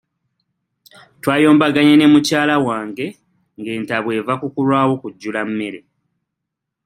Twayombaganye 1.21 1.93
ne 1.97 2.07
mukyala 2.13 2.55
wange 2.65 3.05
nga 3.59 3.69
entabwe 3.77 4.13
eva 4.19 4.33
kukulwawo 4.41 4.93
kujjula 5.01 5.41
mmere. 5.49 5.79